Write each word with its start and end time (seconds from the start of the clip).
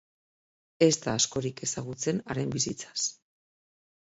Ez 0.85 0.95
da 1.03 1.13
askorik 1.19 1.61
ezagutzen 1.67 2.25
haren 2.33 2.55
bizitzaz. 2.57 3.07